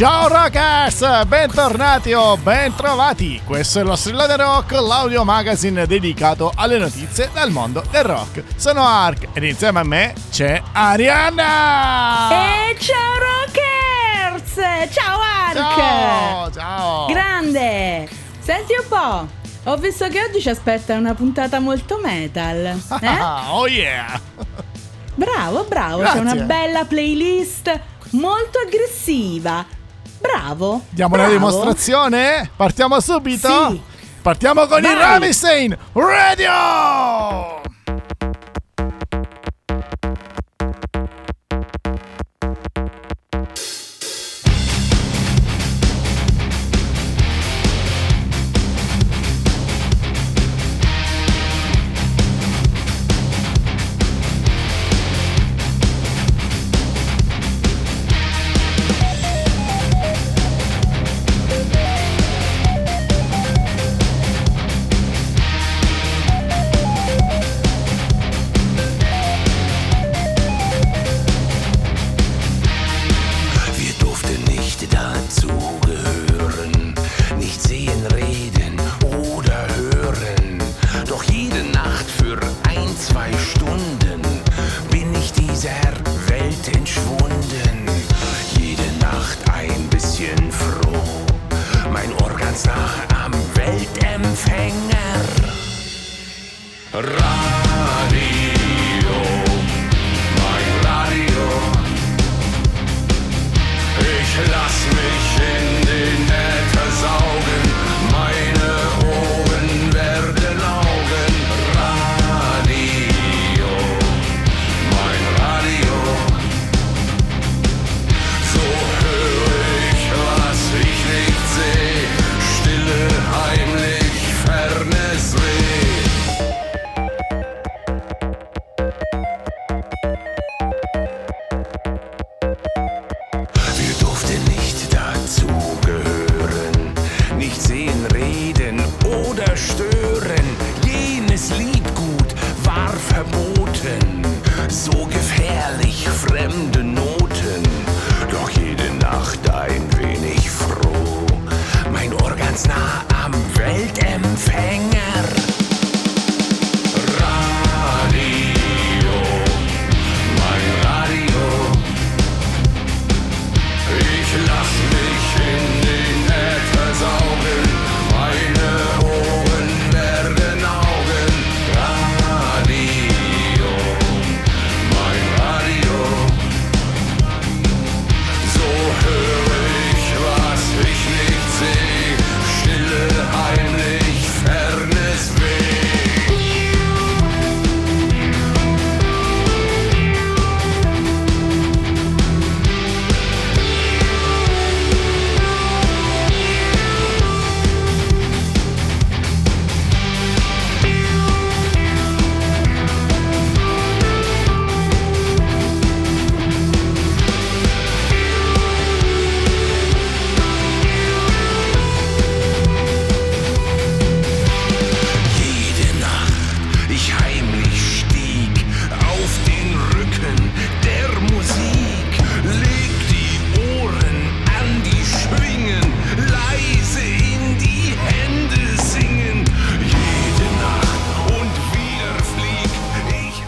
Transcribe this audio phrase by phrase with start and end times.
[0.00, 3.42] Ciao rockers, bentornati o bentrovati.
[3.44, 8.44] Questo è lo Strillone Rock, l'audio magazine dedicato alle notizie dal mondo del rock.
[8.56, 12.30] Sono Ark ed insieme a me c'è Arianna.
[12.30, 14.90] E ciao rockers!
[14.90, 15.74] Ciao Ark!
[15.76, 17.06] Ciao, ciao.
[17.08, 18.08] Grande!
[18.38, 19.28] Senti un po',
[19.70, 22.56] ho visto che oggi ci aspetta una puntata molto metal.
[23.02, 23.20] Eh?
[23.50, 24.18] oh yeah.
[25.14, 26.22] Bravo, bravo, Grazie.
[26.22, 27.80] c'è una bella playlist
[28.12, 29.76] molto aggressiva.
[30.20, 30.82] Bravo.
[30.90, 31.38] Diamo una bravo.
[31.38, 32.50] dimostrazione?
[32.54, 33.70] Partiamo subito?
[33.70, 33.80] Sì.
[34.22, 34.96] Partiamo con il Vai.
[34.96, 37.69] Ramstein Radio!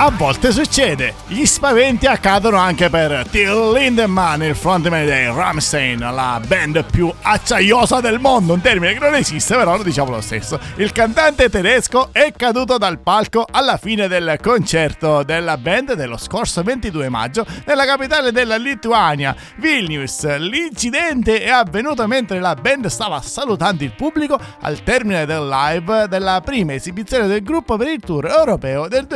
[0.05, 6.41] A volte succede, gli spaventi accadono anche per Till Lindemann, il frontman dei Ramstein, la
[6.45, 10.59] band più acciaiosa del mondo, un termine che non esiste però lo diciamo lo stesso.
[10.75, 16.65] Il cantante tedesco è caduto dal palco alla fine del concerto della band dello scorso
[16.65, 20.27] 22 maggio nella capitale della Lituania, Vilnius.
[20.37, 26.41] L'incidente è avvenuto mentre la band stava salutando il pubblico al termine del live della
[26.45, 29.07] prima esibizione del gruppo per il tour europeo del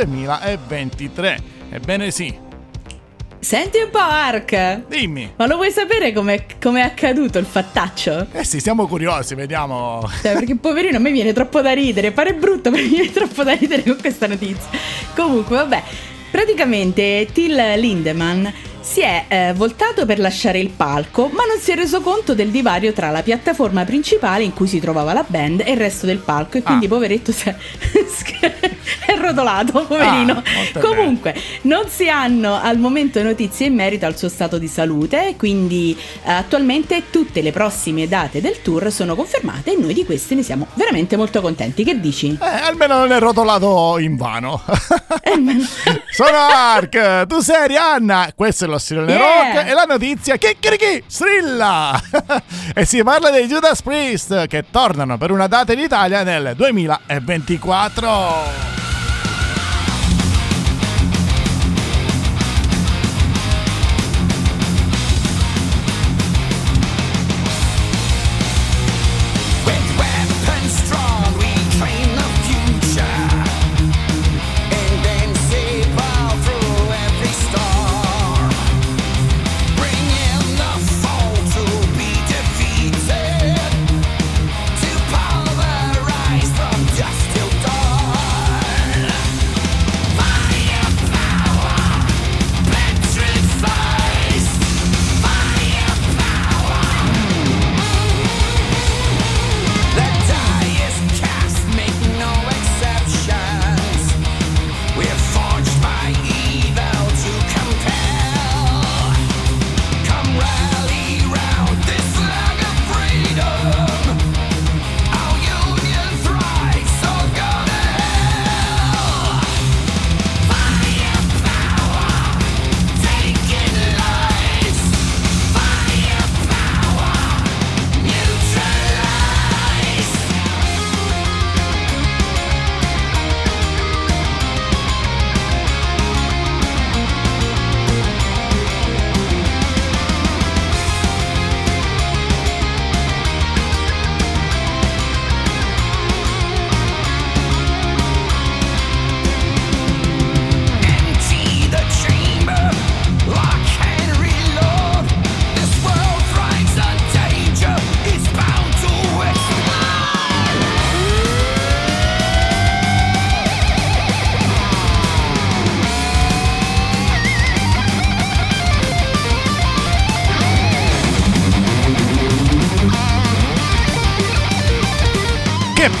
[0.85, 1.39] 2023.
[1.71, 2.45] Ebbene sì,
[3.39, 4.87] Senti un po', Ark.
[4.87, 5.31] dimmi.
[5.35, 8.27] Ma lo vuoi sapere come è accaduto il fattaccio?
[8.33, 10.01] Eh sì, siamo curiosi, vediamo.
[10.21, 13.43] Cioè, perché poverino a me viene troppo da ridere, pare brutto, ma mi viene troppo
[13.43, 14.67] da ridere con questa notizia.
[15.15, 15.83] Comunque, vabbè,
[16.31, 18.47] praticamente Till Lindemann
[18.89, 22.49] si è eh, voltato per lasciare il palco, ma non si è reso conto del
[22.49, 26.19] divario tra la piattaforma principale in cui si trovava la band e il resto del
[26.19, 26.89] palco e quindi Ah.
[26.89, 27.55] poveretto si è,
[29.05, 30.41] è rotolato, poverino.
[30.73, 35.35] Ah, Comunque, non si hanno al momento notizie in merito al suo stato di salute,
[35.37, 40.33] quindi eh, attualmente tutte le prossime date del tour sono confermate e noi di queste
[40.35, 41.83] ne siamo veramente molto contenti.
[41.83, 42.37] Che dici?
[42.41, 44.61] Eh, almeno non è rotolato in vano.
[45.21, 45.35] Eh,
[46.09, 49.53] Sono Ark, tu sei Arianna, questo è lo Strilone Yeah.
[49.53, 51.99] Rock e la notizia chicchirichi strilla!
[52.73, 58.86] e si parla dei Judas Priest che tornano per una data in Italia nel 2024.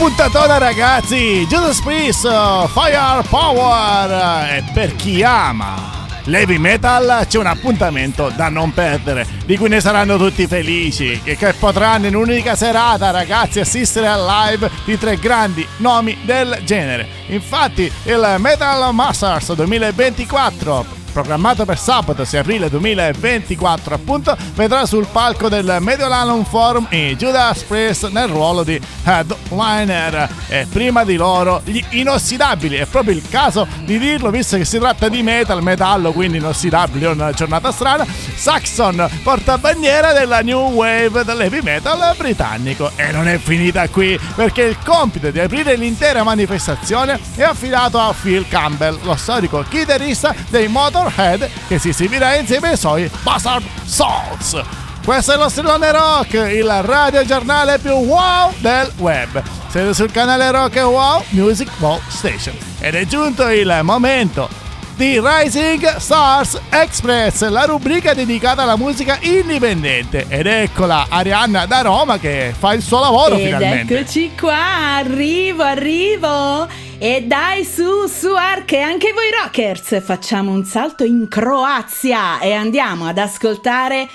[0.07, 1.45] Puntatona ragazzi!
[1.49, 2.21] Judas Priest,
[2.69, 4.53] Fire Power!
[4.53, 9.81] E per chi ama l'heavy metal c'è un appuntamento da non perdere, di cui ne
[9.81, 15.17] saranno tutti felici, e che potranno in un'unica serata ragazzi assistere al live di tre
[15.17, 17.05] grandi nomi del genere.
[17.27, 25.49] Infatti il Metal Masters 2024 programmato per sabato 6 aprile 2024 appunto vedrà sul palco
[25.49, 30.29] del Mediolanum Forum i Judas Priest nel ruolo di headliner.
[30.47, 32.75] E prima di loro gli inossidabili.
[32.75, 37.05] È proprio il caso di dirlo visto che si tratta di metal metallo quindi inossidabili
[37.05, 38.05] è una giornata strana.
[38.05, 42.91] Saxon portabandiera della new wave dell'heavy metal britannico.
[42.95, 48.13] E non è finita qui perché il compito di aprire l'intera manifestazione è affidato a
[48.13, 50.67] Phil Campbell lo storico chitarrista dei
[51.07, 54.61] Motorhead che si esibirà insieme ai suoi Bastard Souls
[55.03, 59.41] questo è lo Strillone Rock, il radiogiornale più wow del web.
[59.69, 62.53] Siete sul canale Rock e Wow Music Ball Station.
[62.81, 64.49] Ed è giunto il momento
[64.97, 70.25] di Rising Stars Express, la rubrica dedicata alla musica indipendente.
[70.27, 73.99] Ed eccola Arianna da Roma che fa il suo lavoro Ed finalmente.
[73.99, 76.67] eccoci qua, arrivo, arrivo.
[76.99, 83.05] E dai su, su Arche, anche voi rockers, facciamo un salto in Croazia e andiamo
[83.05, 84.07] ad ascoltare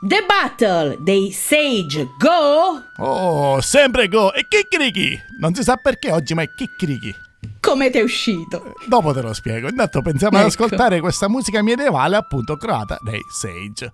[0.00, 2.82] The Battle dei Sage Go.
[2.96, 5.20] Oh, sempre go e chicchirichi.
[5.38, 7.14] Non si sa perché oggi, ma è chicchirichi.
[7.60, 8.72] Come ti è uscito?
[8.86, 9.68] Dopo te lo spiego.
[9.68, 10.64] Intanto pensiamo ad Ecco.
[10.64, 13.92] ascoltare questa musica medievale, appunto croata dei Sage.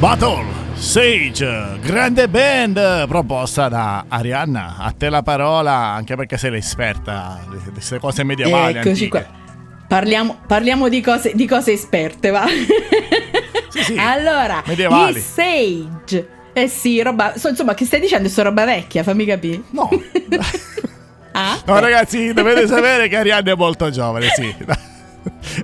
[0.00, 0.44] Battle
[0.76, 4.76] Sage, grande band proposta da Arianna.
[4.78, 8.78] A te la parola, anche perché sei l'esperta di queste cose medievali.
[8.78, 9.08] Eccoci antiche.
[9.10, 9.26] qua.
[9.86, 12.46] Parliamo, parliamo di, cose, di cose esperte, va.
[13.70, 15.18] Sì, sì, allora, medievali.
[15.18, 16.28] i Sage.
[16.52, 17.34] Eh sì, roba.
[17.36, 18.28] so- insomma, che stai dicendo?
[18.28, 19.62] Sto roba vecchia, fammi capire.
[19.70, 19.88] No.
[21.32, 21.56] Ah?
[21.64, 24.52] no, ragazzi, dovete sapere che Arianna è molto giovane, sì.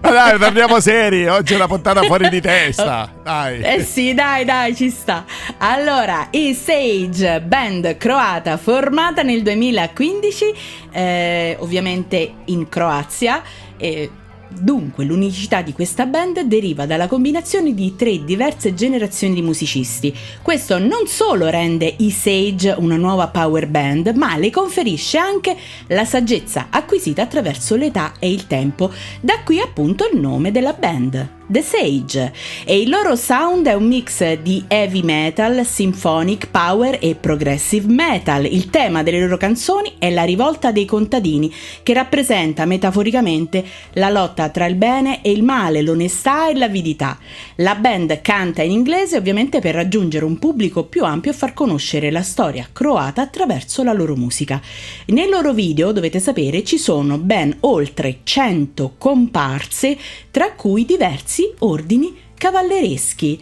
[0.03, 1.27] Ma dai, torniamo seri.
[1.27, 3.11] Oggi è una puntata fuori di testa.
[3.23, 3.61] Dai.
[3.61, 5.25] Eh sì, dai, dai, ci sta.
[5.59, 10.45] Allora, i Sage, band croata formata nel 2015,
[10.93, 13.43] eh, ovviamente in Croazia.
[13.79, 14.11] eh,
[14.59, 20.15] dunque, l'unicità di questa band deriva dalla combinazione di tre diverse generazioni di musicisti.
[20.43, 25.57] Questo non solo rende i Sage una nuova power band, ma le conferisce anche
[25.89, 28.93] la saggezza acquisita attraverso l'età e il tempo.
[29.21, 31.35] Da qui appunto il nome della band.
[31.49, 32.33] The Sage
[32.65, 38.45] e il loro sound è un mix di heavy metal, symphonic, power e progressive metal.
[38.47, 41.53] Il tema delle loro canzoni è la rivolta dei contadini,
[41.85, 47.19] che rappresenta metaforicamente la lotta tra il bene e il male, l'onestà e l'avidità.
[47.57, 52.11] La band canta in inglese ovviamente per raggiungere un pubblico più ampio e far conoscere
[52.11, 54.61] la storia croata attraverso la loro musica.
[55.07, 59.97] Nel loro video, dovete sapere, ci sono ben oltre 100 comparse,
[60.31, 63.41] tra cui diversi ordini cavallereschi.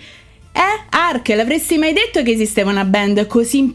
[0.52, 3.72] Eh, Ark, l'avresti mai detto che esisteva una band così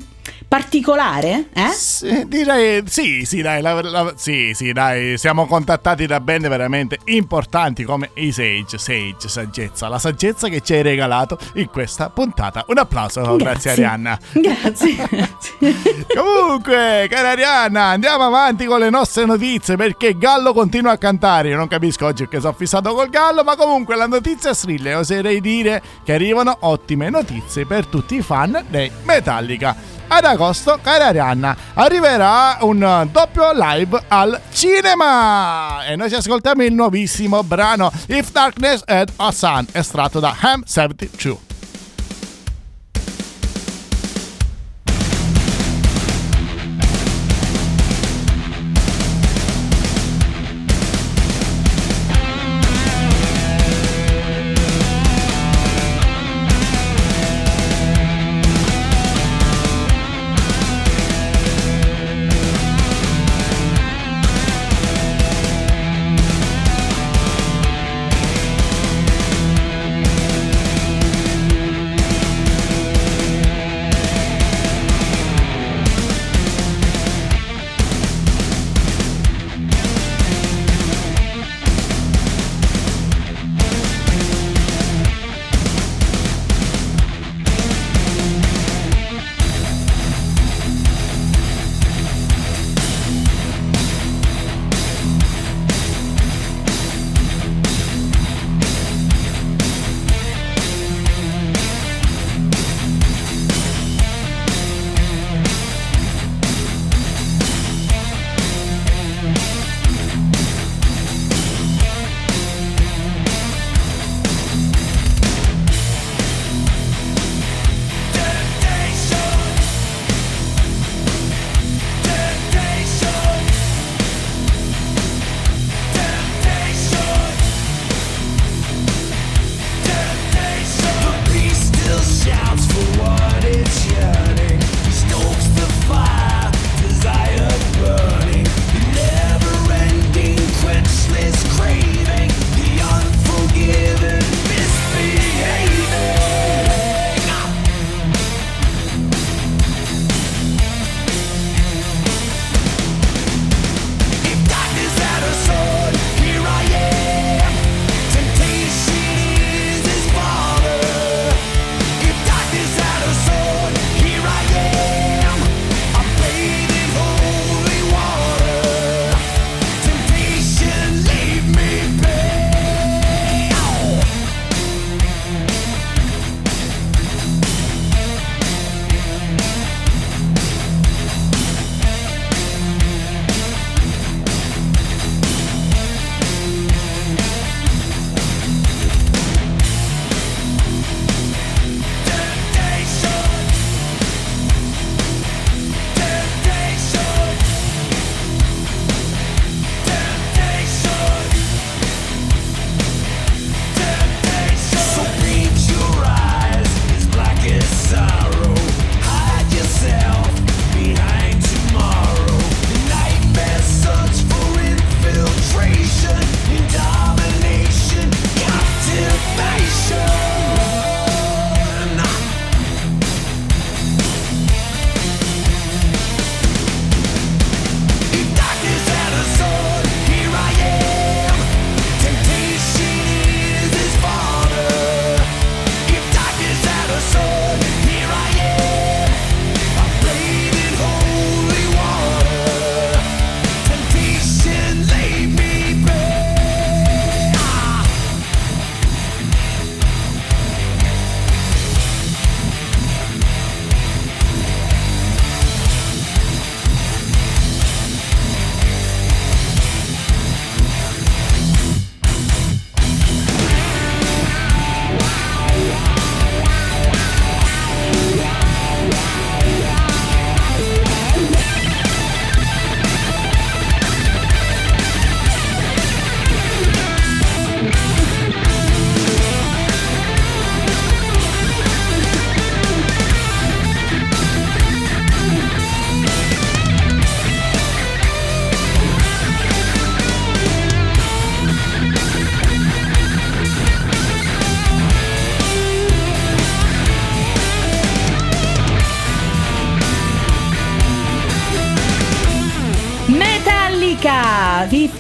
[0.48, 1.50] particolare?
[1.53, 1.69] Eh?
[1.69, 7.00] Sì, direi sì, sì, dai, la- la- sì, sì, dai, siamo contattati da band veramente
[7.05, 12.63] importanti come i Sage, Sage, saggezza, la saggezza che ci hai regalato in questa puntata.
[12.67, 14.17] Un applauso, grazie, Arianna.
[14.33, 14.95] Grazie.
[15.09, 16.05] grazie.
[16.15, 21.50] Comunque, cara Arianna, andiamo avanti con le nostre notizie perché Gallo continua a cantare.
[21.50, 24.95] Io non capisco oggi che sono fissato col Gallo, ma comunque la notizia strilla e
[24.95, 29.98] oserei dire che arrivano ottime notizie per tutti i fan dei Metallica.
[30.11, 36.73] Ad agosto, cara Arianna, arriverà un doppio live al cinema e noi ci ascoltiamo il
[36.73, 41.49] nuovissimo brano If Darkness Had a Sun, estratto da Ham 72.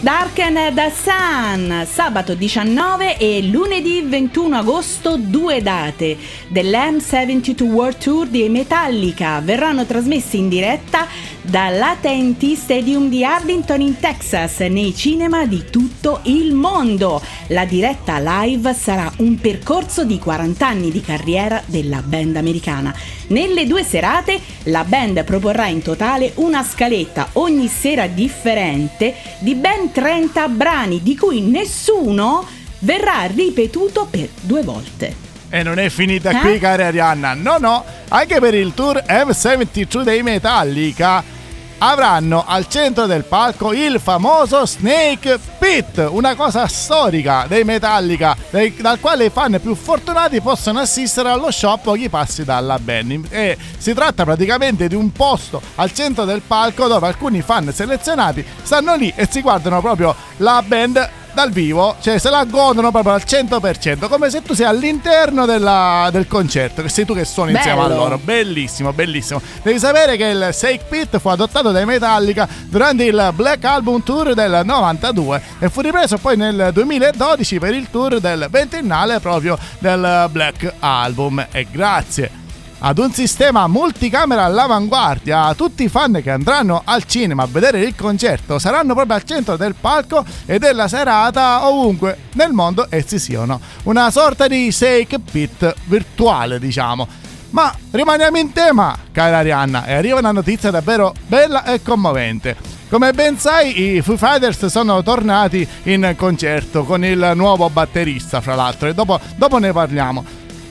[0.01, 6.15] Darken the Sun, sabato 19 e lunedì 21 agosto, due date.
[6.47, 11.05] dell'M72 World Tour di Metallica verranno trasmessi in diretta
[11.49, 17.19] dall'AT&T Stadium di Arlington in Texas nei cinema di tutto il mondo.
[17.47, 22.93] La diretta live sarà un percorso di 40 anni di carriera della band americana.
[23.27, 29.91] Nelle due serate la band proporrà in totale una scaletta ogni sera differente di ben
[29.91, 32.45] 30 brani di cui nessuno
[32.79, 35.27] verrà ripetuto per due volte.
[35.49, 36.39] E non è finita Eh?
[36.41, 37.33] qui, cara Arianna.
[37.33, 41.37] No, no, anche per il tour M72 dei Metallica
[41.79, 48.35] avranno al centro del palco il famoso Snake Pit, una cosa storica dei Metallica,
[48.77, 53.25] dal quale i fan più fortunati possono assistere allo show a pochi passi dalla band.
[53.29, 58.45] E si tratta praticamente di un posto al centro del palco dove alcuni fan selezionati
[58.63, 63.13] stanno lì e si guardano proprio la band dal vivo, cioè se la godono proprio
[63.13, 67.51] al 100%, come se tu sei all'interno della- del concerto, che sei tu che suoni
[67.53, 67.95] insieme a Bello.
[67.95, 68.17] loro.
[68.17, 69.41] Bellissimo, bellissimo.
[69.61, 74.33] Devi sapere che il Sake Pit fu adottato dai Metallica durante il Black Album Tour
[74.33, 80.27] del 92 e fu ripreso poi nel 2012 per il tour del ventennale proprio del
[80.31, 81.45] Black Album.
[81.51, 82.47] E grazie
[82.79, 85.53] ad un sistema multicamera all'avanguardia.
[85.53, 89.57] Tutti i fan che andranno al cinema a vedere il concerto saranno proprio al centro
[89.57, 93.59] del palco e della serata ovunque nel mondo essi siano.
[93.83, 97.07] Una sorta di Shake Pit virtuale, diciamo.
[97.51, 102.55] Ma rimaniamo in tema, cara Arianna, e arriva una notizia davvero bella e commovente.
[102.89, 108.55] Come ben sai, i Foo Fighters sono tornati in concerto con il nuovo batterista, fra
[108.55, 110.25] l'altro, e dopo, dopo ne parliamo.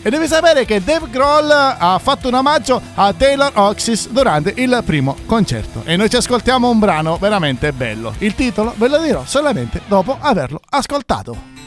[0.09, 4.81] E devi sapere che Dave Grohl ha fatto un omaggio a Taylor Oxys durante il
[4.83, 5.83] primo concerto.
[5.85, 8.15] E noi ci ascoltiamo un brano veramente bello.
[8.17, 11.58] Il titolo ve lo dirò solamente dopo averlo ascoltato.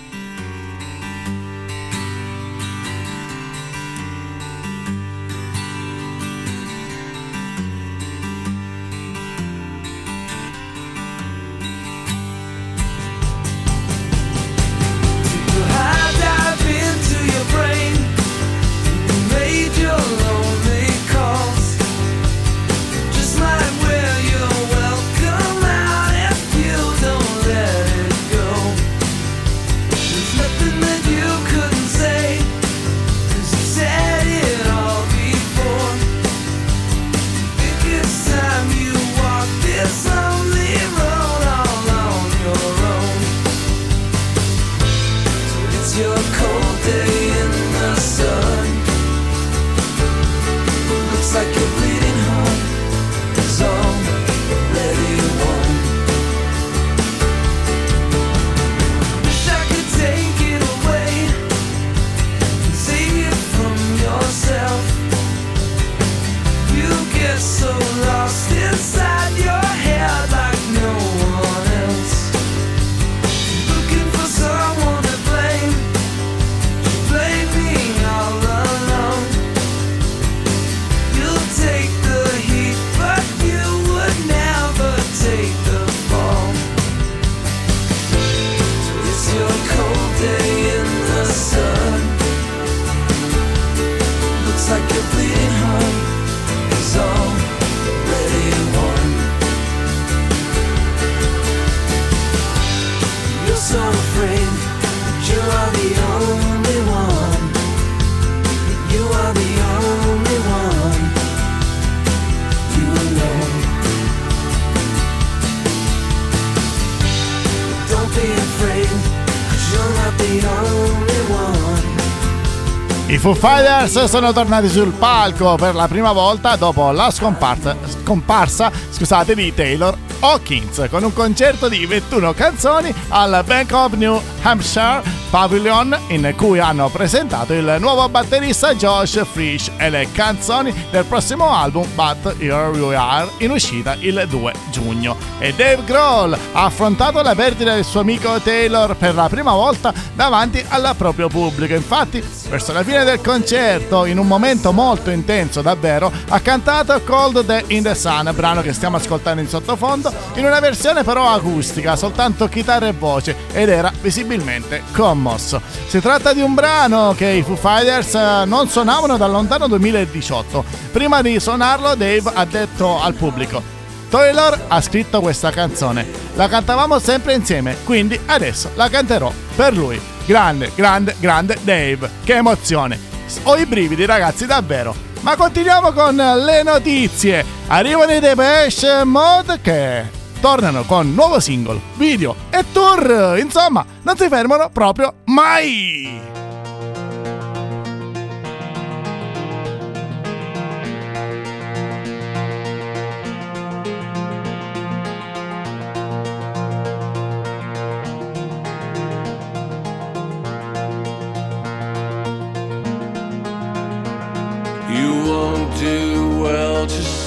[123.22, 129.36] Foo Fighters sono tornati sul palco per la prima volta dopo la scomparsa, scomparsa scusate,
[129.36, 135.98] di Taylor Hawkins con un concerto di 21 canzoni al Bank of New Hampshire Pavilion
[136.08, 141.88] in cui hanno presentato il nuovo batterista Josh Frisch e le canzoni del prossimo album
[141.96, 145.16] But Here We Are in uscita il 2 giugno.
[145.40, 149.94] E Dave Grohl ha affrontato la perdita del suo amico Taylor per la prima volta
[150.14, 151.76] davanti al proprio pubblico.
[151.76, 157.46] Infatti, verso la fine del concerto, in un momento molto intenso davvero, ha cantato Cold
[157.46, 161.96] Day in the Sun, brano che stiamo ascoltando in sottofondo, in una versione però acustica,
[161.96, 164.84] soltanto chitarra e voce, ed era visibilmente
[165.22, 165.62] commosso.
[165.86, 170.66] Si tratta di un brano che i Foo Fighters eh, non suonavano dal lontano 2018.
[170.92, 173.80] Prima di suonarlo, Dave ha detto al pubblico.
[174.10, 176.06] Taylor ha scritto questa canzone.
[176.36, 180.02] La cantavamo sempre insieme, quindi adesso la canterò per lui.
[180.26, 182.10] Grande, grande, grande Dave.
[182.24, 183.00] Che emozione.
[183.44, 184.94] Ho i brividi ragazzi, davvero.
[185.22, 187.46] Ma continuiamo con le notizie.
[187.68, 193.38] Arrivano i Depeche Mode che tornano con nuovo singolo, video e tour.
[193.40, 196.30] Insomma, non si fermano proprio mai.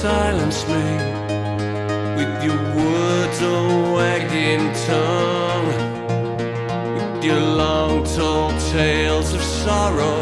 [0.05, 1.04] Silence me
[3.41, 5.67] or wagging tongue,
[6.95, 10.19] with your long told tales of sorrow,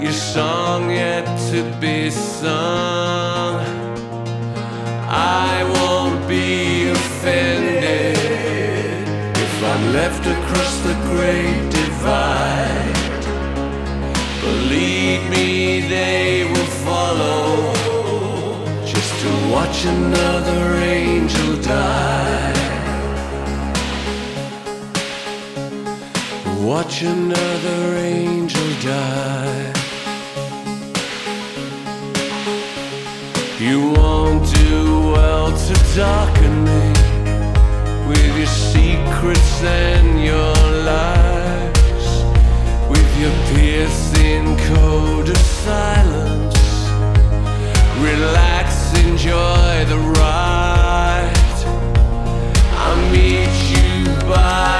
[0.00, 3.60] your song yet to be sung.
[5.08, 8.16] I won't be offended
[9.46, 12.98] if I'm left across the great divide.
[14.40, 16.71] Believe me, they will
[19.52, 22.52] watch another angel die.
[26.58, 29.72] Watch another angel die.
[33.60, 36.86] You won't do well to darken me
[38.08, 40.54] with your secrets and your
[40.90, 42.08] lies
[42.92, 46.58] with your piercing code of silence.
[48.00, 48.51] Relax,
[49.22, 51.32] enjoy the ride.
[52.74, 54.71] I'll meet you by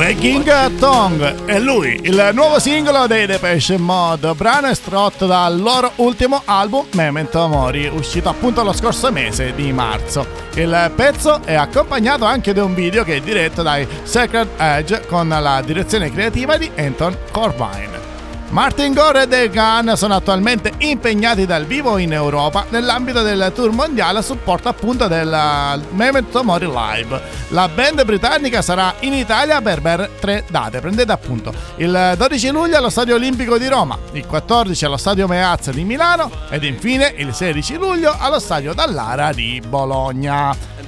[0.00, 6.40] Wagging Tongue è lui, il nuovo singolo dei Depeche Mode, brano estratto dal loro ultimo
[6.46, 10.26] album Memento Mori, uscito appunto lo scorso mese di marzo.
[10.54, 15.28] Il pezzo è accompagnato anche da un video che è diretto dai Sacred Edge con
[15.28, 17.99] la direzione creativa di Anton Corbijn.
[18.50, 23.70] Martin Gore e Dave Gunn sono attualmente impegnati dal vivo in Europa nell'ambito del tour
[23.70, 27.20] mondiale a supporto appunto del Memento Mori Live.
[27.50, 32.76] La band britannica sarà in Italia per ben tre date, prendete appunto il 12 luglio
[32.76, 37.32] allo Stadio Olimpico di Roma, il 14 allo Stadio Meazza di Milano ed infine il
[37.32, 40.79] 16 luglio allo Stadio Dallara di Bologna.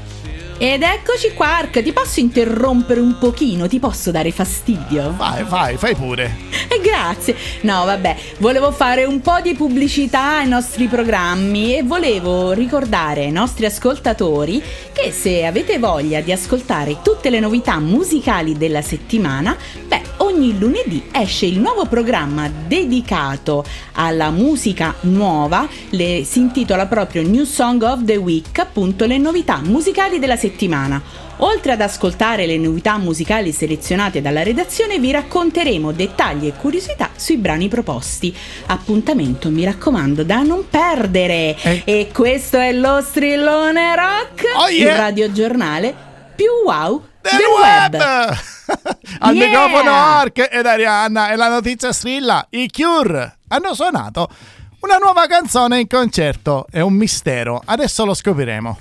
[0.64, 3.66] Ed eccoci qua, Ark, ti posso interrompere un pochino?
[3.66, 5.12] Ti posso dare fastidio?
[5.16, 6.36] Vai, vai, fai pure.
[6.68, 7.34] Eh, grazie.
[7.62, 13.32] No, vabbè, volevo fare un po' di pubblicità ai nostri programmi e volevo ricordare ai
[13.32, 19.56] nostri ascoltatori che se avete voglia di ascoltare tutte le novità musicali della settimana,
[19.88, 27.22] beh, ogni lunedì esce il nuovo programma dedicato alla musica nuova, le- si intitola proprio
[27.22, 31.00] New Song of the Week, appunto le novità musicali della settimana.
[31.38, 37.36] Oltre ad ascoltare le novità musicali selezionate dalla redazione, vi racconteremo dettagli e curiosità sui
[37.36, 38.32] brani proposti.
[38.66, 41.56] Appuntamento, mi raccomando, da non perdere.
[41.60, 41.82] Eh.
[41.84, 44.92] E questo è lo strillone rock, Oh, yeah.
[44.92, 45.94] il radiogiornale
[46.36, 48.36] più wow del del, web!
[49.20, 49.46] Al Yeah!
[49.46, 54.28] microfono Ark ed Arianna e la notizia strilla, i Cure hanno suonato
[54.80, 58.78] una nuova canzone in concerto, è un mistero, adesso lo scopriremo.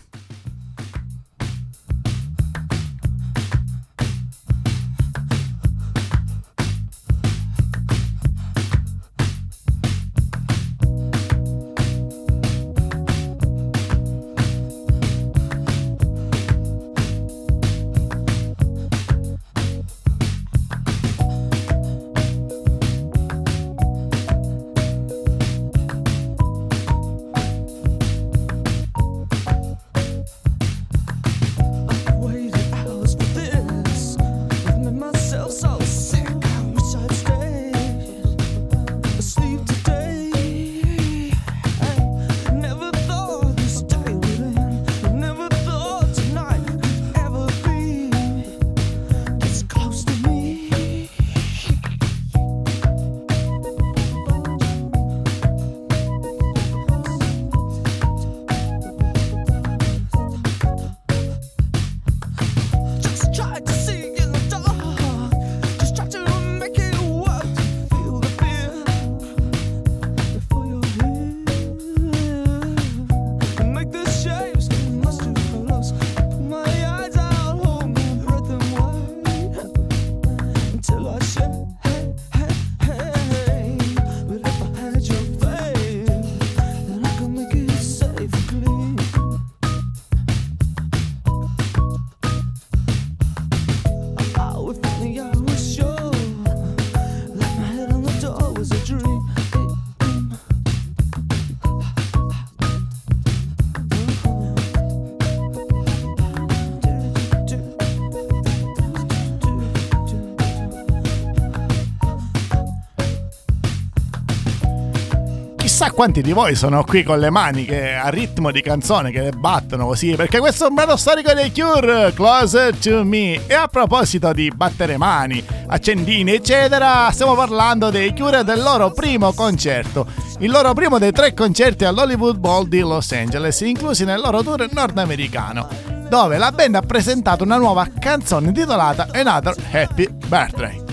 [116.01, 119.29] Quanti di voi sono qui con le mani che a ritmo di canzone che le
[119.29, 123.39] battono così, perché questo è un brano storico dei Cure, Closer to Me.
[123.45, 129.31] E a proposito di battere mani, accendini, eccetera, stiamo parlando dei Cure del loro primo
[129.33, 130.07] concerto.
[130.39, 134.67] Il loro primo dei tre concerti all'Hollywood Bowl di Los Angeles, inclusi nel loro tour
[134.71, 135.67] nordamericano,
[136.09, 140.90] dove la band ha presentato una nuova canzone intitolata Another Happy Birthday.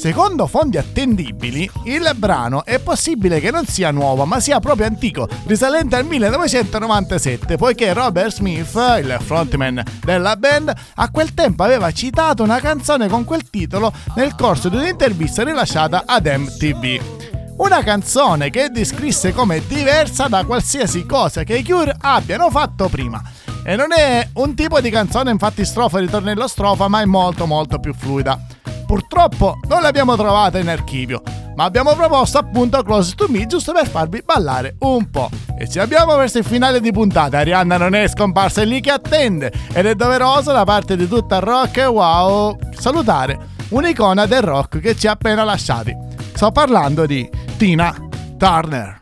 [0.00, 5.28] Secondo fonti attendibili, il brano è possibile che non sia nuovo, ma sia proprio antico,
[5.44, 12.42] risalente al 1997, poiché Robert Smith, il frontman della band, a quel tempo aveva citato
[12.42, 17.58] una canzone con quel titolo nel corso di un'intervista rilasciata ad MTV.
[17.58, 23.22] Una canzone che descrisse come diversa da qualsiasi cosa che i Cure abbiano fatto prima.
[23.62, 27.78] E non è un tipo di canzone infatti strofa ritornello strofa, ma è molto molto
[27.78, 28.59] più fluida.
[28.90, 31.22] Purtroppo non l'abbiamo trovata in archivio,
[31.54, 35.30] ma abbiamo proposto appunto Close to Me giusto per farvi ballare un po'.
[35.56, 38.90] E ci abbiamo verso il finale di puntata, Arianna non è scomparsa, è lì che
[38.90, 44.80] attende ed è doveroso da parte di tutta Rock e Wow salutare un'icona del rock
[44.80, 45.96] che ci ha appena lasciati.
[46.34, 47.94] Sto parlando di Tina
[48.38, 48.99] Turner.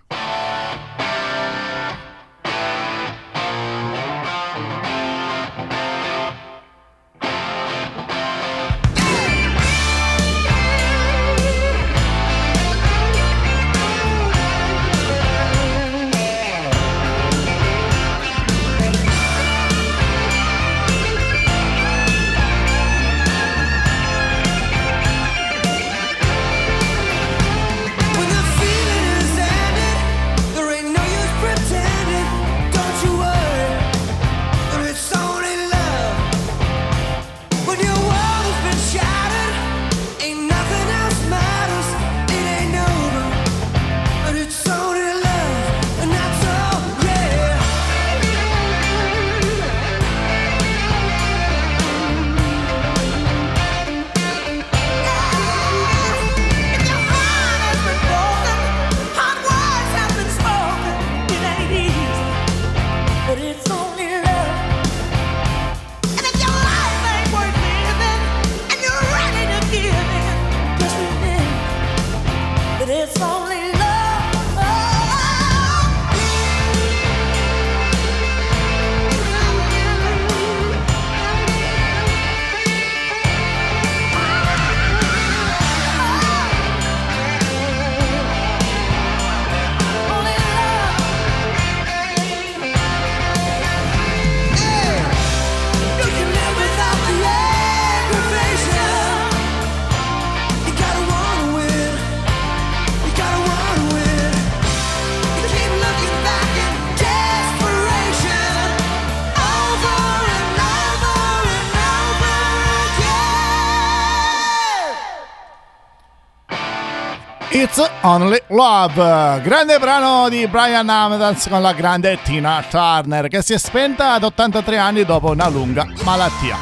[117.79, 123.53] It's Only Love, grande brano di Brian Adams con la grande Tina Turner che si
[123.53, 126.57] è spenta ad 83 anni dopo una lunga malattia.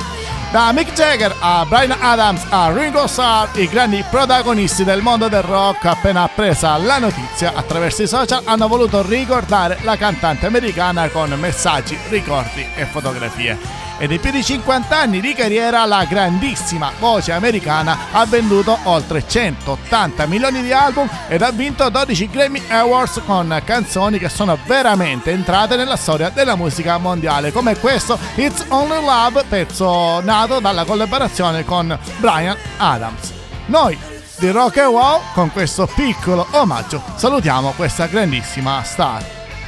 [0.53, 5.43] Da Mick Jagger a Brian Adams a Ringo Starr, i grandi protagonisti del mondo del
[5.43, 11.31] rock appena appresa la notizia attraverso i social hanno voluto ricordare la cantante americana con
[11.41, 13.86] messaggi, ricordi e fotografie.
[13.99, 19.27] Ed in più di 50 anni di carriera la grandissima voce americana ha venduto oltre
[19.27, 25.31] 180 milioni di album ed ha vinto 12 Grammy Awards con canzoni che sono veramente
[25.31, 31.65] entrate nella storia della musica mondiale, come questo It's Only Love, pezzo nato dalla collaborazione
[31.65, 33.33] con Brian Adams.
[33.67, 33.99] Noi
[34.39, 39.25] di Rock and Wow con questo piccolo omaggio salutiamo questa grandissima star.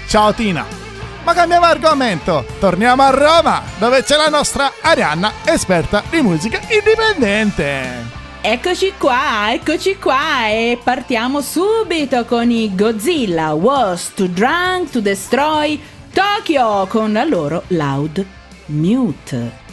[0.07, 0.88] Ciao Tina!
[1.25, 8.17] Ma cambiamo argomento, torniamo a Roma, dove c'è la nostra Arianna, esperta di musica indipendente.
[8.41, 15.79] Eccoci qua, eccoci qua e partiamo subito con i Godzilla Was Too Drunk to Destroy
[16.13, 18.25] Tokyo con la loro Loud
[18.67, 19.68] Mute.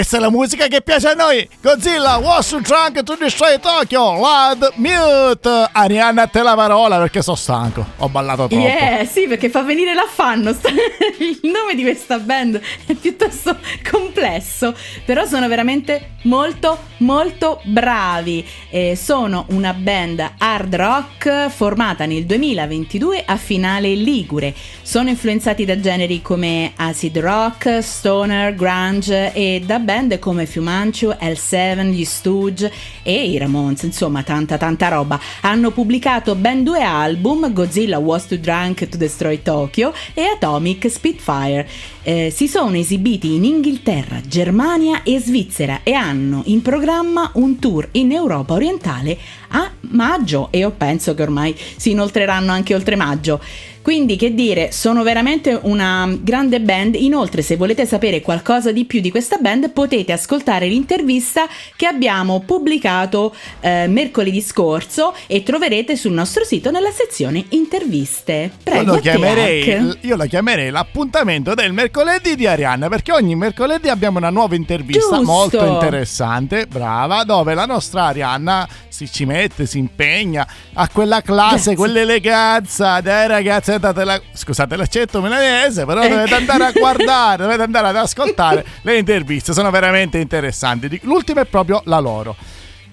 [0.00, 1.46] Questa è la musica che piace a noi.
[1.60, 4.14] Godzilla was drunk to destroy Tokyo.
[4.14, 5.68] Loud mute.
[5.72, 7.84] Arianna, a te la parola perché sono stanco.
[7.98, 8.64] Ho ballato troppo.
[8.64, 10.56] Yeah, sì, perché fa venire l'affanno.
[11.20, 13.58] Il nome di questa band è piuttosto
[13.90, 14.74] complesso,
[15.04, 18.42] però sono veramente molto, molto bravi.
[18.70, 24.54] Eh, sono una band hard rock formata nel 2022 a finale Ligure.
[24.80, 29.78] Sono influenzati da generi come acid rock, stoner, grunge e da
[30.18, 32.72] come Fiumancio, L7, gli Stooge
[33.02, 35.18] e i Ramones, insomma tanta tanta roba.
[35.40, 41.68] Hanno pubblicato ben due album, Godzilla Was Too Drunk to Destroy Tokyo e Atomic Spitfire.
[42.02, 47.88] Eh, si sono esibiti in Inghilterra, Germania e Svizzera e hanno in programma un tour
[47.92, 49.18] in Europa orientale
[49.50, 53.40] a maggio e io penso che ormai si inoltreranno anche oltre maggio.
[53.82, 56.96] Quindi che dire, sono veramente una grande band.
[56.96, 61.46] Inoltre, se volete sapere qualcosa di più di questa band, potete ascoltare l'intervista
[61.76, 68.50] che abbiamo pubblicato eh, mercoledì scorso e troverete sul nostro sito nella sezione interviste.
[68.62, 74.18] Prego, Io chiamerei, io la chiamerei l'appuntamento del mercoledì di Arianna perché ogni mercoledì abbiamo
[74.18, 75.22] una nuova intervista Giusto.
[75.22, 78.68] molto interessante, brava, dove la nostra Arianna
[79.06, 85.86] si ci mette, si impegna a quella classe, quell'eleganza dai ragazzi, la- scusate l'accento milanese,
[85.86, 86.14] però Ecco.
[86.16, 91.00] dovete andare a guardare, dovete andare ad ascoltare le interviste, sono veramente interessanti.
[91.04, 92.36] L'ultima è proprio la loro.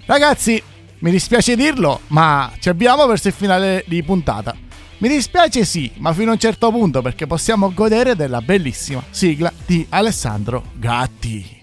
[0.05, 0.61] Ragazzi,
[0.99, 4.55] mi dispiace dirlo, ma ci abbiamo verso il finale di puntata.
[4.99, 9.51] Mi dispiace sì, ma fino a un certo punto perché possiamo godere della bellissima sigla
[9.65, 11.56] di Alessandro Gatti.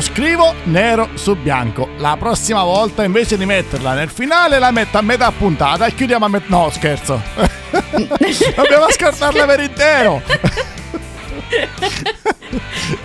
[0.00, 1.90] Lo scrivo nero su bianco.
[1.98, 6.24] La prossima volta invece di metterla nel finale la metto a metà puntata e chiudiamo
[6.24, 6.46] a metà...
[6.48, 7.20] No, scherzo.
[8.56, 10.22] Dobbiamo ascoltarla per intero.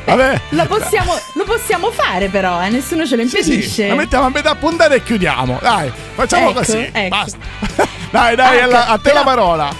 [0.06, 0.40] Vabbè.
[0.52, 3.88] Lo possiamo, lo possiamo fare però, eh, nessuno ce lo Sì, sì, impedisce.
[3.90, 5.60] la mettiamo a metà puntata e chiudiamo.
[5.62, 6.90] Dai, facciamo Ecco, così.
[6.94, 7.08] ecco.
[7.10, 7.38] Basta.
[8.10, 9.76] Dai, dai, Ah, alla- a te però- la parola.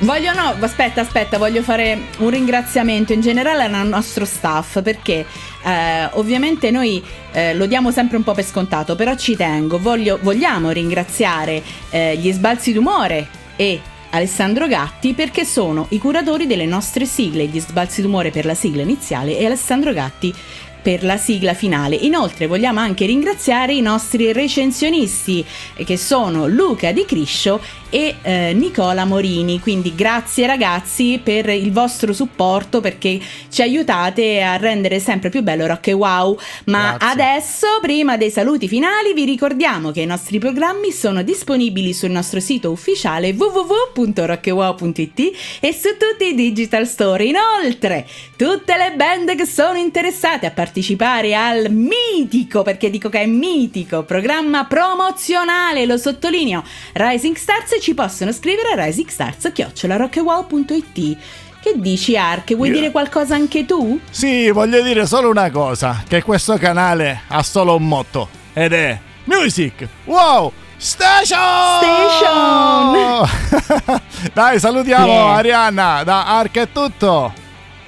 [0.00, 5.26] Voglio no, aspetta, aspetta, voglio fare un ringraziamento in generale al nostro staff perché
[5.64, 10.20] eh, ovviamente noi eh, lo diamo sempre un po' per scontato, però ci tengo, voglio-
[10.22, 13.26] vogliamo ringraziare eh, gli sbalzi d'umore
[13.56, 13.80] e
[14.10, 18.82] Alessandro Gatti perché sono i curatori delle nostre sigle, gli sbalzi d'umore per la sigla
[18.82, 20.32] iniziale e Alessandro Gatti
[20.80, 21.96] per la sigla finale.
[21.96, 25.44] Inoltre vogliamo anche ringraziare i nostri recensionisti
[25.74, 27.60] eh, che sono Luca Di Criscio
[27.90, 29.60] e eh, Nicola Morini.
[29.60, 35.66] Quindi grazie ragazzi per il vostro supporto perché ci aiutate a rendere sempre più bello
[35.66, 36.38] Rock e Wow.
[36.66, 37.22] Ma Grazie.
[37.22, 42.38] adesso, prima dei saluti finali, vi ricordiamo che i nostri programmi sono disponibili sul nostro
[42.40, 47.24] sito ufficiale www.rockewow.it e su tutti i digital store.
[47.24, 53.26] Inoltre, tutte le band che sono interessate a partecipare al mitico, perché dico che è
[53.26, 56.62] mitico, programma promozionale, lo sottolineo,
[56.92, 61.16] Rising Stars ci possono scrivere a risingstars.rockewow.it.
[61.60, 62.54] Che dici Ark?
[62.54, 63.98] Vuoi Io- dire qualcosa anche tu?
[64.10, 68.96] Sì, voglio dire solo una cosa, che questo canale ha solo un motto, ed è
[69.24, 71.80] Music Wow Station!
[71.80, 73.28] Station!
[74.32, 75.34] Dai, salutiamo Yeah.
[75.34, 77.32] Arianna, da Ark è tutto.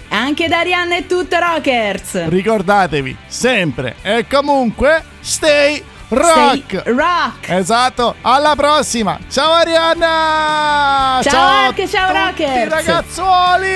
[0.09, 2.27] Anche da Arianna e tutto Rockers!
[2.27, 5.81] Ricordatevi sempre e comunque stay
[6.11, 6.83] rock.
[6.87, 7.49] Rock!
[7.49, 9.19] Esatto, alla prossima.
[9.29, 11.21] Ciao Arianna!
[11.23, 12.69] Ciao, ciao, a tutti, Rockers.
[12.69, 13.69] ragazzuoli!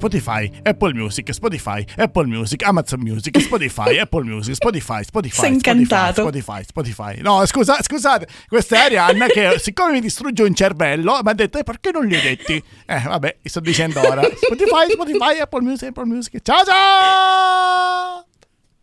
[0.00, 6.22] Spotify, Apple Music, Spotify, Apple Music, Amazon Music, Spotify, Apple Music, Spotify, Spotify, Sei incantato.
[6.22, 7.20] Spotify, Spotify, Spotify.
[7.22, 11.58] No, scusa, scusate, questa è Arianna che siccome mi distrugge un cervello mi ha detto
[11.58, 12.62] "E perché non li hai detti?
[12.86, 14.22] Eh, vabbè, sto dicendo ora.
[14.34, 16.40] Spotify, Spotify, Apple Music, Apple Music.
[16.42, 18.29] Ciao ciao!